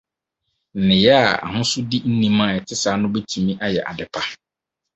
[0.79, 4.21] Nneyɛe a ahosodi nnim a ɛte saa no betumi ayɛ adepa?